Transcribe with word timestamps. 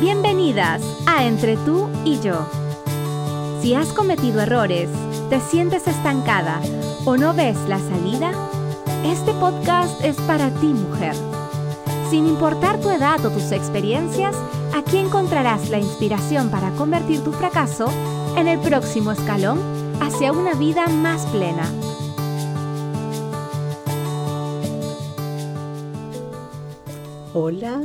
Bienvenidas 0.00 0.80
a 1.06 1.24
Entre 1.24 1.56
tú 1.56 1.88
y 2.04 2.20
yo. 2.20 2.46
Si 3.60 3.74
has 3.74 3.88
cometido 3.88 4.40
errores, 4.40 4.88
te 5.28 5.40
sientes 5.40 5.88
estancada 5.88 6.60
o 7.04 7.16
no 7.16 7.34
ves 7.34 7.56
la 7.68 7.80
salida, 7.80 8.30
este 9.04 9.32
podcast 9.34 10.00
es 10.04 10.14
para 10.18 10.50
ti 10.60 10.68
mujer. 10.68 11.16
Sin 12.10 12.28
importar 12.28 12.78
tu 12.80 12.90
edad 12.90 13.24
o 13.26 13.30
tus 13.30 13.50
experiencias, 13.50 14.36
aquí 14.72 14.98
encontrarás 14.98 15.68
la 15.68 15.80
inspiración 15.80 16.48
para 16.48 16.70
convertir 16.76 17.24
tu 17.24 17.32
fracaso 17.32 17.90
en 18.36 18.46
el 18.46 18.60
próximo 18.60 19.10
escalón 19.10 19.58
hacia 20.00 20.30
una 20.30 20.54
vida 20.54 20.86
más 20.86 21.26
plena. 21.26 21.64
Hola, 27.34 27.80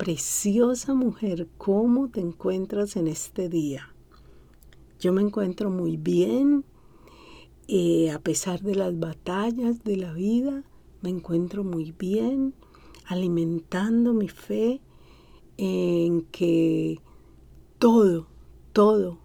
preciosa 0.00 0.94
mujer, 0.94 1.46
¿cómo 1.58 2.08
te 2.08 2.22
encuentras 2.22 2.96
en 2.96 3.06
este 3.06 3.50
día? 3.50 3.94
Yo 4.98 5.12
me 5.12 5.20
encuentro 5.20 5.68
muy 5.68 5.98
bien, 5.98 6.64
eh, 7.68 8.10
a 8.10 8.18
pesar 8.18 8.62
de 8.62 8.76
las 8.76 8.98
batallas 8.98 9.84
de 9.84 9.98
la 9.98 10.14
vida, 10.14 10.64
me 11.02 11.10
encuentro 11.10 11.64
muy 11.64 11.92
bien, 11.92 12.54
alimentando 13.04 14.14
mi 14.14 14.30
fe 14.30 14.80
en 15.58 16.22
que 16.22 17.02
todo, 17.78 18.26
todo 18.72 19.18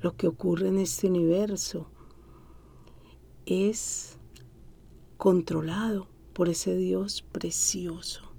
lo 0.00 0.16
que 0.16 0.26
ocurre 0.26 0.68
en 0.68 0.78
este 0.78 1.06
universo 1.06 1.86
es 3.44 4.16
controlado 5.18 6.06
por 6.32 6.48
ese 6.48 6.74
Dios 6.74 7.20
precioso. 7.30 8.33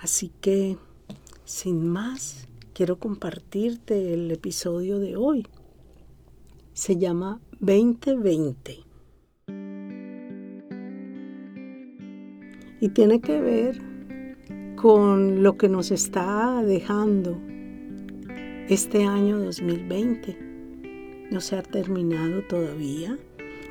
Así 0.00 0.30
que, 0.40 0.76
sin 1.44 1.88
más, 1.88 2.48
quiero 2.72 2.98
compartirte 2.98 4.14
el 4.14 4.30
episodio 4.30 4.98
de 4.98 5.16
hoy. 5.16 5.46
Se 6.72 6.96
llama 6.96 7.40
2020. 7.60 8.78
Y 12.80 12.88
tiene 12.90 13.20
que 13.20 13.40
ver 13.40 13.82
con 14.76 15.42
lo 15.42 15.56
que 15.56 15.68
nos 15.68 15.90
está 15.90 16.62
dejando 16.62 17.36
este 18.68 19.04
año 19.04 19.38
2020. 19.38 21.28
No 21.30 21.40
se 21.40 21.56
ha 21.56 21.62
terminado 21.62 22.42
todavía 22.46 23.18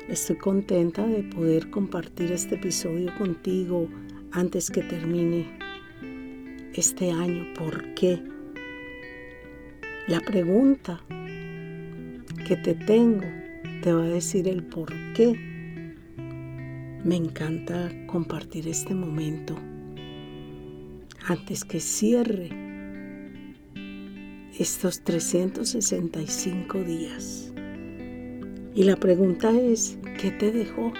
Estoy 0.08 0.36
contenta 0.36 1.06
de 1.06 1.22
poder 1.22 1.68
compartir 1.68 2.32
este 2.32 2.54
episodio 2.54 3.12
contigo 3.18 3.88
antes 4.32 4.70
que 4.70 4.80
termine 4.82 5.46
este 6.78 7.10
año. 7.10 7.44
¿Por 7.54 7.94
qué? 7.94 8.22
La 10.06 10.20
pregunta 10.20 11.00
que 12.46 12.56
te 12.56 12.74
tengo 12.74 13.26
te 13.82 13.92
va 13.92 14.04
a 14.04 14.08
decir 14.08 14.48
el 14.48 14.62
por 14.62 14.92
qué. 15.14 15.34
Me 17.04 17.16
encanta 17.16 17.90
compartir 18.06 18.68
este 18.68 18.94
momento 18.94 19.56
antes 21.26 21.64
que 21.64 21.80
cierre 21.80 22.50
estos 24.58 25.02
365 25.02 26.82
días. 26.82 27.52
Y 28.74 28.84
la 28.84 28.96
pregunta 28.96 29.50
es, 29.50 29.98
¿qué 30.20 30.30
te 30.30 30.52
dejó? 30.52 30.92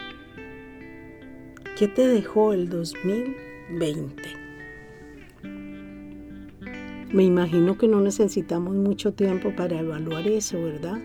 ¿Qué 1.79 1.87
te 1.89 2.07
dejó 2.07 2.53
el 2.53 2.69
2020? 2.69 4.38
Me 7.19 7.25
imagino 7.25 7.77
que 7.77 7.89
no 7.89 8.01
necesitamos 8.01 8.77
mucho 8.77 9.13
tiempo 9.13 9.53
para 9.57 9.81
evaluar 9.81 10.29
eso, 10.29 10.63
¿verdad? 10.63 11.01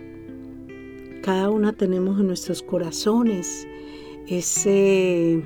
Cada 1.23 1.49
una 1.49 1.73
tenemos 1.73 2.19
en 2.19 2.27
nuestros 2.27 2.61
corazones 2.61 3.67
ese, 4.27 5.41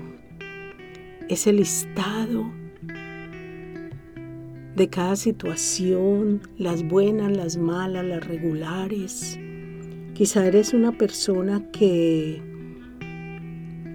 ese 1.30 1.54
listado 1.54 2.52
de 4.76 4.90
cada 4.90 5.16
situación, 5.16 6.42
las 6.58 6.86
buenas, 6.86 7.32
las 7.32 7.56
malas, 7.56 8.04
las 8.04 8.28
regulares, 8.28 9.40
Quizá 10.16 10.46
eres 10.48 10.74
una 10.74 10.92
persona 10.92 11.64
que, 11.72 12.42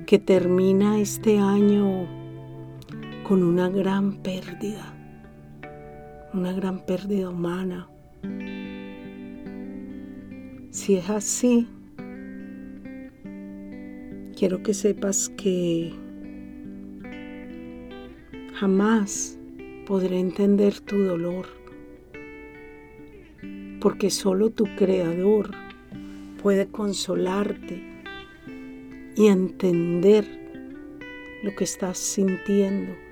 que 0.06 0.19
termina 0.19 1.00
este 1.00 1.37
año 1.37 2.06
con 3.28 3.43
una 3.43 3.69
gran 3.69 4.22
pérdida, 4.22 4.92
una 6.34 6.53
gran 6.53 6.84
pérdida 6.87 7.28
humana. 7.28 7.88
Si 10.70 10.97
es 10.97 11.10
así, 11.10 11.69
quiero 14.37 14.62
que 14.62 14.72
sepas 14.72 15.28
que 15.37 15.93
jamás 18.54 19.38
podré 19.87 20.20
entender 20.20 20.81
tu 20.81 20.98
dolor, 21.03 21.47
porque 23.81 24.09
solo 24.09 24.50
tu 24.50 24.64
creador 24.76 25.50
puede 26.43 26.66
consolarte 26.69 27.82
y 29.16 29.26
entender 29.26 30.25
lo 31.43 31.54
que 31.54 31.64
estás 31.64 31.99
sintiendo. 31.99 33.12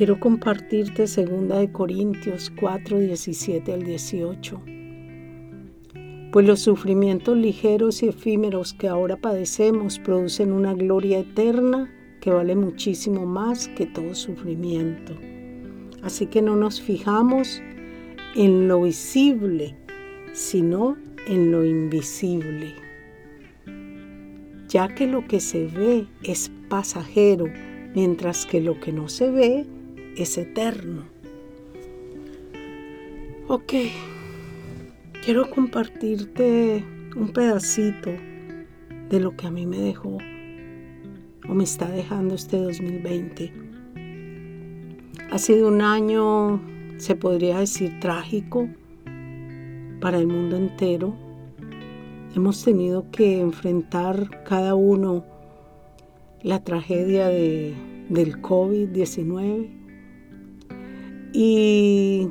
Quiero 0.00 0.18
compartirte 0.18 1.02
2 1.02 1.58
de 1.58 1.72
Corintios 1.72 2.50
4, 2.58 3.00
17 3.00 3.70
al 3.70 3.82
18. 3.82 4.62
Pues 6.32 6.46
los 6.46 6.60
sufrimientos 6.60 7.36
ligeros 7.36 8.02
y 8.02 8.08
efímeros 8.08 8.72
que 8.72 8.88
ahora 8.88 9.18
padecemos 9.18 9.98
producen 9.98 10.52
una 10.52 10.72
gloria 10.72 11.18
eterna 11.18 11.92
que 12.22 12.30
vale 12.30 12.56
muchísimo 12.56 13.26
más 13.26 13.68
que 13.68 13.84
todo 13.84 14.14
sufrimiento. 14.14 15.12
Así 16.02 16.24
que 16.24 16.40
no 16.40 16.56
nos 16.56 16.80
fijamos 16.80 17.60
en 18.34 18.68
lo 18.68 18.80
visible, 18.84 19.76
sino 20.32 20.96
en 21.26 21.52
lo 21.52 21.62
invisible, 21.62 22.72
ya 24.66 24.94
que 24.94 25.06
lo 25.06 25.28
que 25.28 25.40
se 25.40 25.66
ve 25.66 26.06
es 26.22 26.50
pasajero, 26.70 27.48
mientras 27.94 28.46
que 28.46 28.62
lo 28.62 28.80
que 28.80 28.92
no 28.92 29.06
se 29.06 29.30
ve 29.30 29.66
es 30.22 30.38
eterno. 30.38 31.04
Ok, 33.48 33.72
quiero 35.24 35.50
compartirte 35.50 36.84
un 37.16 37.32
pedacito 37.32 38.10
de 39.08 39.20
lo 39.20 39.36
que 39.36 39.46
a 39.46 39.50
mí 39.50 39.66
me 39.66 39.78
dejó 39.78 40.18
o 41.48 41.54
me 41.54 41.64
está 41.64 41.88
dejando 41.90 42.34
este 42.34 42.58
2020. 42.58 43.52
Ha 45.32 45.38
sido 45.38 45.68
un 45.68 45.82
año, 45.82 46.60
se 46.98 47.16
podría 47.16 47.58
decir, 47.58 47.98
trágico, 48.00 48.68
para 50.00 50.18
el 50.18 50.26
mundo 50.26 50.56
entero. 50.56 51.14
Hemos 52.34 52.64
tenido 52.64 53.10
que 53.10 53.40
enfrentar 53.40 54.44
cada 54.44 54.74
uno 54.74 55.24
la 56.42 56.62
tragedia 56.62 57.28
de, 57.28 57.74
del 58.08 58.40
COVID-19 58.40 59.79
y 61.32 62.28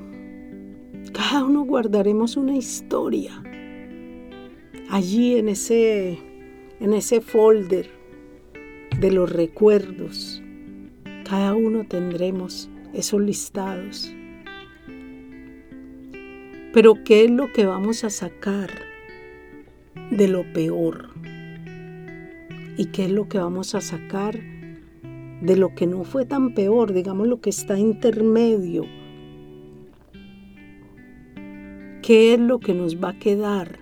cada 1.14 1.44
uno 1.44 1.64
guardaremos 1.64 2.38
una 2.38 2.56
historia 2.56 3.44
allí 4.90 5.36
en 5.36 5.50
ese, 5.50 6.20
en 6.80 6.94
ese 6.94 7.22
folder 7.22 7.90
de 9.00 9.12
los 9.12 9.32
recuerdos. 9.32 10.42
Cada 11.24 11.54
uno 11.54 11.86
tendremos 11.88 12.70
esos 12.94 13.22
listados. 13.22 14.14
Pero 16.74 16.96
¿qué 17.04 17.26
es 17.26 17.32
lo 17.32 17.52
que 17.54 17.66
vamos 17.66 18.04
a 18.04 18.10
sacar 18.10 18.70
de 20.12 20.28
lo 20.28 20.44
peor? 20.54 21.10
¿Y 22.78 22.86
qué 22.88 23.06
es 23.06 23.12
lo 23.12 23.28
que 23.28 23.38
vamos 23.38 23.76
a 23.76 23.82
sacar 23.82 24.40
de 25.42 25.56
lo 25.56 25.74
que 25.76 25.88
no 25.88 26.04
fue 26.04 26.26
tan 26.26 26.54
peor, 26.54 26.94
digamos 26.94 27.28
lo 27.28 27.42
que 27.42 27.50
está 27.50 27.78
intermedio? 27.78 28.86
¿Qué 32.02 32.34
es 32.34 32.40
lo 32.40 32.60
que 32.60 32.74
nos 32.74 32.96
va 32.96 33.10
a 33.10 33.20
quedar 33.20 33.78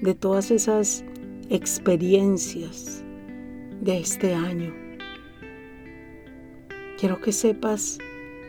de 0.00 0.14
todas 0.14 0.52
esas 0.52 1.04
experiencias 1.50 3.04
de 3.80 3.98
este 3.98 4.34
año? 4.34 4.72
Quiero 6.96 7.20
que 7.20 7.32
sepas 7.32 7.98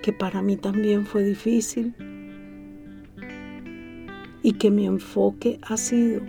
que 0.04 0.14
para 0.14 0.44
mí 0.44 0.56
también 0.56 1.08
fue 1.08 1.24
difícil 1.24 1.96
y 4.44 4.54
que 4.54 4.70
mi 4.70 4.86
enfoque 4.86 5.60
ha 5.64 5.76
sido 5.76 6.22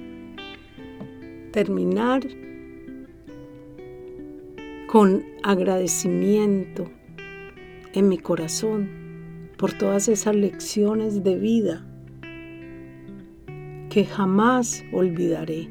terminar 1.52 2.22
con 4.86 5.24
agradecimiento 5.42 6.90
en 7.92 8.08
mi 8.08 8.16
corazón 8.16 8.88
por 9.58 9.74
todas 9.74 10.08
esas 10.08 10.34
lecciones 10.34 11.22
de 11.22 11.36
vida 11.36 11.86
que 13.90 14.04
jamás 14.04 14.84
olvidaré. 14.92 15.68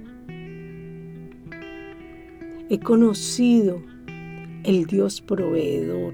He 2.69 2.79
conocido 2.79 3.81
el 4.63 4.85
Dios 4.85 5.21
proveedor. 5.21 6.13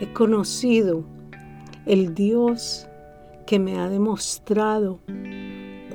He 0.00 0.12
conocido 0.12 1.04
el 1.86 2.14
Dios 2.14 2.88
que 3.46 3.60
me 3.60 3.78
ha 3.78 3.88
demostrado 3.88 5.00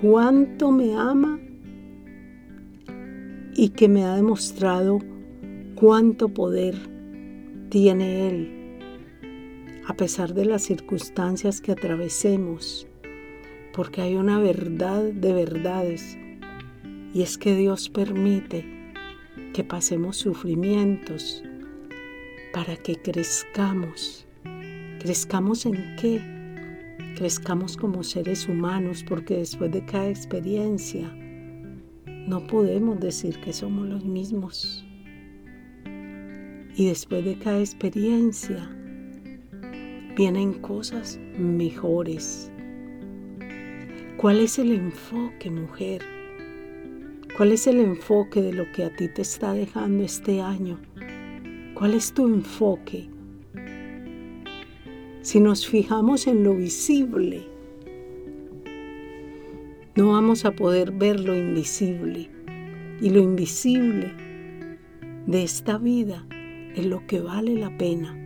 cuánto 0.01 0.71
me 0.71 0.95
ama 0.95 1.39
y 3.56 3.69
que 3.69 3.89
me 3.89 4.06
ha 4.06 4.15
demostrado 4.15 5.00
cuánto 5.75 6.30
poder 6.30 6.75
tiene 7.69 8.30
Él. 8.30 8.54
A 9.86 9.94
pesar 9.95 10.33
de 10.33 10.45
las 10.45 10.63
circunstancias 10.63 11.59
que 11.59 11.74
atravesemos, 11.74 12.88
porque 13.78 14.02
hay 14.02 14.16
una 14.16 14.40
verdad 14.40 15.04
de 15.04 15.34
verdades, 15.34 16.18
y 17.14 17.22
es 17.22 17.38
que 17.38 17.56
Dios 17.56 17.90
permite 17.90 18.66
que 19.54 19.64
pasemos 19.64 20.18
sufrimientos 20.18 21.44
para 22.54 22.76
que 22.76 22.96
crezcamos. 22.96 24.26
¿Crezcamos 25.00 25.68
en 25.68 25.96
qué? 26.02 26.20
Crezcamos 27.18 27.78
como 27.78 28.02
seres 28.02 28.50
humanos, 28.50 29.06
porque 29.08 29.38
después 29.38 29.72
de 29.72 29.86
cada 29.86 30.10
experiencia 30.10 31.16
no 32.28 32.48
podemos 32.48 33.00
decir 33.00 33.40
que 33.42 33.54
somos 33.54 33.88
los 33.88 34.04
mismos. 34.04 34.84
Y 36.76 36.88
después 36.88 37.24
de 37.24 37.38
cada 37.38 37.60
experiencia 37.60 38.76
vienen 40.16 40.54
cosas 40.62 41.20
mejores. 41.38 42.52
¿Cuál 44.18 44.40
es 44.40 44.58
el 44.58 44.72
enfoque, 44.72 45.52
mujer? 45.52 46.02
¿Cuál 47.38 47.52
es 47.52 47.68
el 47.68 47.80
enfoque 47.80 48.42
de 48.42 48.52
lo 48.52 48.72
que 48.72 48.84
a 48.84 48.90
ti 48.90 49.10
te 49.10 49.22
está 49.22 49.54
dejando 49.54 50.04
este 50.04 50.42
año? 50.42 50.80
¿Cuál 51.75 51.94
es 51.94 52.12
tu 52.16 52.25
enfoque? 52.25 53.12
Si 55.22 55.40
nos 55.40 55.68
fijamos 55.68 56.25
en 56.25 56.44
lo 56.44 56.56
visible, 56.56 57.46
no 59.96 60.14
vamos 60.14 60.46
a 60.46 60.52
poder 60.52 60.94
ver 60.94 61.19
lo 61.19 61.36
invisible. 61.36 62.31
Y 63.00 63.12
lo 63.12 63.19
invisible 63.19 64.12
de 65.28 65.44
esta 65.44 65.78
vida 65.78 66.25
es 66.75 66.88
lo 66.88 67.06
que 67.06 67.19
vale 67.19 67.54
la 67.54 67.78
pena, 67.78 68.18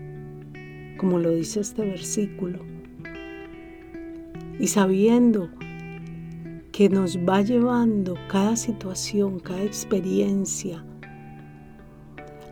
como 0.95 1.19
lo 1.19 1.31
dice 1.31 1.59
este 1.59 1.81
versículo. 1.81 2.59
Y 4.57 4.67
sabiendo 4.67 5.49
que 6.81 6.89
nos 6.89 7.15
va 7.15 7.43
llevando 7.43 8.17
cada 8.27 8.55
situación, 8.55 9.39
cada 9.39 9.61
experiencia 9.61 10.83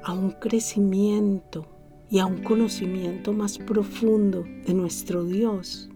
a 0.03 0.13
un 0.13 0.29
crecimiento 0.33 1.65
y 2.11 2.19
a 2.19 2.27
un 2.27 2.43
conocimiento 2.43 3.33
más 3.33 3.57
profundo 3.57 4.45
de 4.67 4.75
nuestro 4.75 5.25
Dios. 5.25 5.89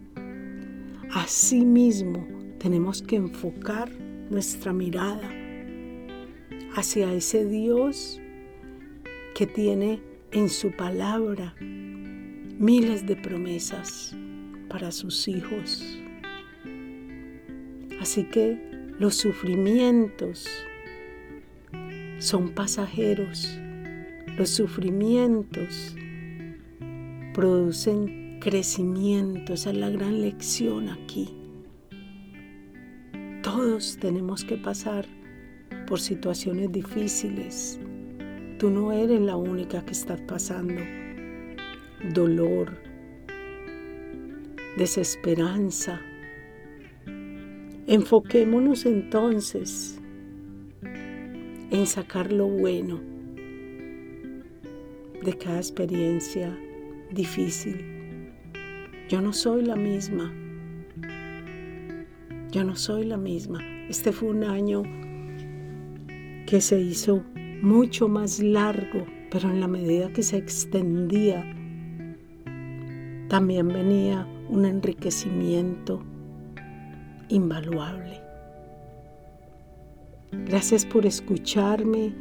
Asimismo, 1.12 2.26
tenemos 2.58 3.04
que 3.04 3.18
enfocar 3.18 3.92
nuestra 4.32 4.74
mirada 4.74 5.30
hacia 6.76 7.14
ese 7.14 7.46
Dios 7.46 8.20
que 9.36 9.46
tiene 9.46 10.02
en 10.32 10.50
su 10.50 10.72
palabra 10.72 11.54
miles 11.60 13.06
de 13.06 13.16
promesas 13.16 14.18
para 14.70 14.92
sus 14.92 15.28
hijos. 15.28 16.00
Así 18.00 18.24
que 18.26 18.58
los 19.00 19.16
sufrimientos 19.16 20.48
son 22.20 22.50
pasajeros. 22.50 23.58
Los 24.38 24.50
sufrimientos 24.50 25.96
producen 27.34 28.40
crecimiento. 28.40 29.54
Esa 29.54 29.72
es 29.72 29.78
la 29.78 29.90
gran 29.90 30.22
lección 30.22 30.90
aquí. 30.90 31.36
Todos 33.42 33.98
tenemos 34.00 34.44
que 34.44 34.58
pasar 34.58 35.06
por 35.88 36.00
situaciones 36.00 36.72
difíciles, 36.72 37.80
Tú 38.64 38.70
no 38.70 38.94
eres 38.94 39.20
la 39.20 39.36
única 39.36 39.84
que 39.84 39.92
está 39.92 40.16
pasando 40.26 40.82
dolor, 42.14 42.78
desesperanza. 44.78 46.00
Enfoquémonos 47.86 48.86
entonces 48.86 50.00
en 51.70 51.86
sacar 51.86 52.32
lo 52.32 52.48
bueno 52.48 53.02
de 55.22 55.38
cada 55.38 55.58
experiencia 55.58 56.58
difícil. 57.12 58.32
Yo 59.10 59.20
no 59.20 59.34
soy 59.34 59.66
la 59.66 59.76
misma. 59.76 60.34
Yo 62.52 62.64
no 62.64 62.78
soy 62.78 63.04
la 63.04 63.18
misma. 63.18 63.60
Este 63.90 64.14
fue 64.14 64.30
un 64.30 64.46
año 64.46 64.84
que 66.46 66.62
se 66.62 66.80
hizo 66.80 67.22
mucho 67.62 68.08
más 68.08 68.40
largo, 68.40 69.06
pero 69.30 69.50
en 69.50 69.60
la 69.60 69.68
medida 69.68 70.14
que 70.14 70.24
se 70.24 70.38
extendía, 70.38 71.44
también 73.28 73.68
venía 73.68 74.26
un 74.48 74.64
enriquecimiento 74.64 76.02
invaluable. 77.30 78.22
Gracias 80.32 80.86
por 80.86 81.06
escucharme. 81.06 82.14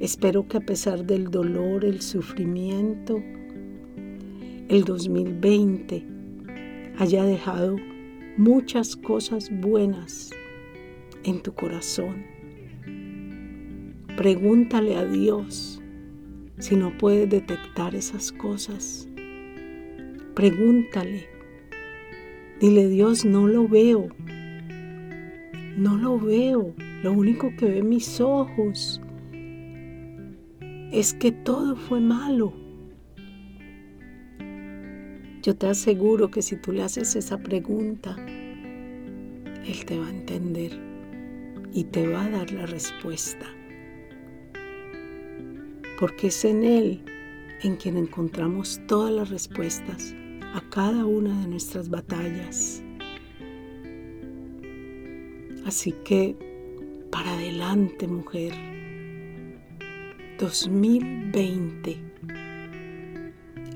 Espero 0.00 0.46
que 0.46 0.58
a 0.58 0.60
pesar 0.60 1.04
del 1.04 1.30
dolor, 1.30 1.84
el 1.84 2.00
sufrimiento, 2.00 3.22
el 4.68 4.84
2020 4.84 6.06
haya 6.98 7.24
dejado 7.24 7.76
muchas 8.36 8.96
cosas 8.96 9.50
buenas 9.50 10.30
en 11.24 11.42
tu 11.42 11.52
corazón 11.52 12.38
Pregúntale 14.18 14.96
a 14.96 15.04
Dios 15.04 15.80
si 16.58 16.74
no 16.74 16.98
puedes 16.98 17.30
detectar 17.30 17.94
esas 17.94 18.32
cosas. 18.32 19.08
Pregúntale. 20.34 21.28
Dile, 22.58 22.88
Dios, 22.88 23.24
no 23.24 23.46
lo 23.46 23.68
veo. 23.68 24.08
No 25.78 25.96
lo 25.96 26.18
veo. 26.18 26.74
Lo 27.02 27.12
único 27.12 27.50
que 27.56 27.66
ve 27.66 27.82
mis 27.82 28.20
ojos 28.20 29.00
es 30.90 31.14
que 31.14 31.30
todo 31.30 31.76
fue 31.76 32.00
malo. 32.00 32.52
Yo 35.42 35.54
te 35.56 35.68
aseguro 35.68 36.30
que 36.30 36.42
si 36.42 36.56
tú 36.56 36.72
le 36.72 36.82
haces 36.82 37.14
esa 37.14 37.38
pregunta, 37.38 38.16
Él 38.26 39.84
te 39.86 39.98
va 39.98 40.08
a 40.08 40.10
entender 40.10 40.72
y 41.72 41.84
te 41.84 42.08
va 42.08 42.24
a 42.24 42.30
dar 42.30 42.50
la 42.50 42.66
respuesta 42.66 43.46
porque 45.98 46.28
es 46.28 46.44
en 46.44 46.64
Él 46.64 47.04
en 47.62 47.76
quien 47.76 47.96
encontramos 47.96 48.80
todas 48.86 49.12
las 49.12 49.30
respuestas 49.30 50.14
a 50.54 50.62
cada 50.70 51.04
una 51.04 51.40
de 51.40 51.48
nuestras 51.48 51.88
batallas. 51.88 52.82
Así 55.68 55.92
que, 55.92 56.34
para 57.12 57.34
adelante 57.34 58.08
mujer, 58.08 58.54
2020, 60.38 62.00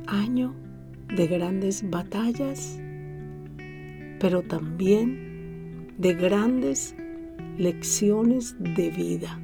año 0.07 0.55
de 1.15 1.27
grandes 1.27 1.91
batallas, 1.91 2.81
pero 4.21 4.41
también 4.41 5.93
de 5.99 6.15
grandes 6.15 6.97
lecciones 7.59 8.57
de 8.59 8.89
vida. 8.89 9.39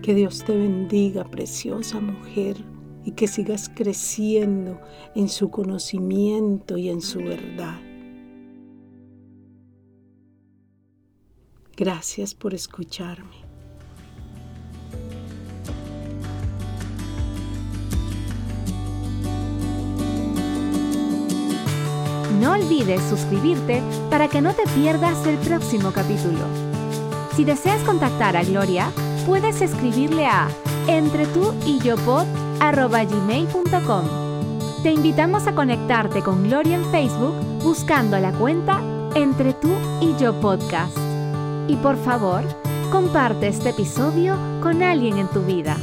Que 0.00 0.14
Dios 0.14 0.42
te 0.46 0.56
bendiga, 0.56 1.24
preciosa 1.24 2.00
mujer, 2.00 2.56
y 3.04 3.10
que 3.10 3.28
sigas 3.28 3.68
creciendo 3.68 4.80
en 5.14 5.28
su 5.28 5.50
conocimiento 5.50 6.78
y 6.78 6.88
en 6.88 7.02
su 7.02 7.18
verdad. 7.18 7.91
Gracias 11.84 12.32
por 12.32 12.54
escucharme. 12.54 13.34
No 22.38 22.52
olvides 22.52 23.02
suscribirte 23.02 23.82
para 24.10 24.28
que 24.28 24.40
no 24.40 24.54
te 24.54 24.62
pierdas 24.76 25.26
el 25.26 25.36
próximo 25.38 25.90
capítulo. 25.90 26.38
Si 27.34 27.44
deseas 27.44 27.82
contactar 27.82 28.36
a 28.36 28.44
Gloria, 28.44 28.92
puedes 29.26 29.60
escribirle 29.60 30.26
a 30.26 30.48
entre 30.86 31.26
tú 31.26 31.52
y 31.66 31.80
yo 31.80 31.96
Te 34.84 34.92
invitamos 34.92 35.48
a 35.48 35.54
conectarte 35.56 36.22
con 36.22 36.44
Gloria 36.44 36.76
en 36.76 36.88
Facebook 36.92 37.34
buscando 37.60 38.16
la 38.20 38.30
cuenta 38.30 38.80
Entre 39.16 39.52
tú 39.54 39.72
y 40.00 40.16
yo 40.16 40.40
podcast. 40.40 41.01
Y 41.68 41.76
por 41.76 41.96
favor, 41.96 42.42
comparte 42.90 43.48
este 43.48 43.70
episodio 43.70 44.36
con 44.60 44.82
alguien 44.82 45.18
en 45.18 45.28
tu 45.28 45.42
vida. 45.42 45.76